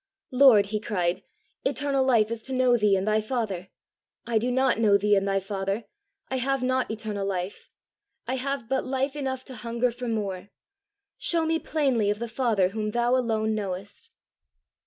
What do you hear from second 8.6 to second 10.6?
but life enough to hunger for more: